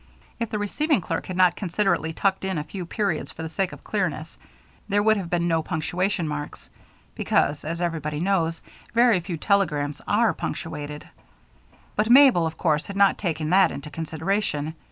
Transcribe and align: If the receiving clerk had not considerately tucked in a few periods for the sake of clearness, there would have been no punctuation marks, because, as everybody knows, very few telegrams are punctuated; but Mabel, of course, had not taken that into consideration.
If 0.39 0.49
the 0.49 0.57
receiving 0.57 0.99
clerk 0.99 1.27
had 1.27 1.37
not 1.37 1.55
considerately 1.55 2.11
tucked 2.11 2.43
in 2.43 2.57
a 2.57 2.63
few 2.63 2.87
periods 2.87 3.31
for 3.31 3.43
the 3.43 3.49
sake 3.49 3.71
of 3.71 3.83
clearness, 3.83 4.39
there 4.89 5.03
would 5.03 5.15
have 5.15 5.29
been 5.29 5.47
no 5.47 5.61
punctuation 5.61 6.27
marks, 6.27 6.71
because, 7.13 7.63
as 7.63 7.83
everybody 7.83 8.19
knows, 8.19 8.63
very 8.95 9.19
few 9.19 9.37
telegrams 9.37 10.01
are 10.07 10.33
punctuated; 10.33 11.07
but 11.95 12.09
Mabel, 12.09 12.47
of 12.47 12.57
course, 12.57 12.87
had 12.87 12.95
not 12.97 13.19
taken 13.19 13.51
that 13.51 13.69
into 13.69 13.91
consideration. 13.91 14.73